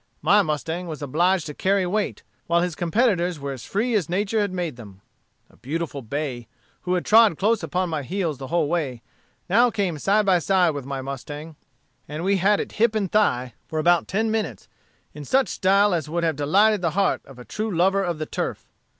My 0.23 0.41
mustang 0.41 0.87
was 0.87 1.03
obliged 1.03 1.45
to 1.45 1.53
carry 1.53 1.85
weight, 1.85 2.23
while 2.47 2.61
his 2.61 2.73
competitors 2.73 3.39
were 3.39 3.51
as 3.51 3.65
free 3.65 3.93
as 3.93 4.09
nature 4.09 4.39
had 4.39 4.51
made 4.51 4.75
them. 4.75 5.01
A 5.47 5.57
beautiful 5.57 6.01
bay, 6.01 6.47
who 6.81 6.95
had 6.95 7.05
trod 7.05 7.37
close 7.37 7.61
upon 7.61 7.87
my 7.89 8.01
heels 8.01 8.39
the 8.39 8.47
whole 8.47 8.67
way, 8.67 9.03
now 9.47 9.69
came 9.69 9.99
side 9.99 10.25
by 10.25 10.39
side 10.39 10.71
with 10.71 10.87
my 10.87 11.03
mustang, 11.03 11.55
and 12.07 12.23
we 12.23 12.37
had 12.37 12.59
it 12.59 12.71
hip 12.81 12.95
and 12.95 13.11
thigh 13.11 13.53
for 13.67 13.77
about 13.77 14.07
ten 14.07 14.31
minutes, 14.31 14.67
in 15.13 15.23
such 15.23 15.47
style 15.47 15.93
as 15.93 16.09
would 16.09 16.23
have 16.23 16.35
delighted 16.35 16.81
the 16.81 16.97
heart 16.97 17.21
of 17.27 17.37
a 17.37 17.45
true 17.45 17.69
lover 17.69 18.01
of 18.03 18.17
the 18.17 18.25
turf. 18.25 18.71